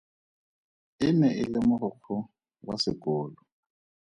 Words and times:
E 1.05 1.07
ne 1.19 1.29
e 1.41 1.43
le 1.53 1.59
mogokgo 1.67 2.17
wa 2.67 2.75
sekolo. 2.83 3.39